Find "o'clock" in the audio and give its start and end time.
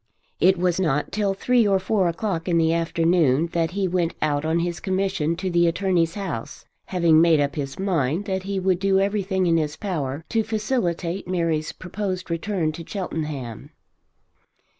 2.07-2.47